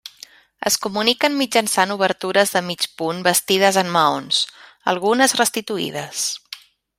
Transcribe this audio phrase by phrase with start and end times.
[0.69, 4.41] Es comuniquen mitjançant obertures de mig punt bastides en maons,
[4.95, 6.27] algunes restituïdes.